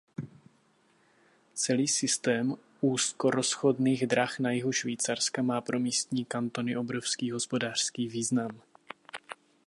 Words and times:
Celý 1.53 1.87
systém 1.87 2.55
úzkorozchodných 2.93 4.01
drah 4.07 4.33
na 4.45 4.51
jihu 4.51 4.71
Švýcarska 4.71 5.41
má 5.41 5.61
pro 5.61 5.79
místní 5.79 6.25
kantony 6.25 6.77
obrovský 6.77 7.31
hospodářský 7.31 8.07
význam. 8.07 8.61